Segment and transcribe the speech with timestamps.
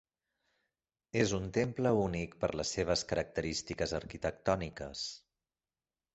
[1.23, 5.07] És un temple únic per les seves característiques arquitectòniques.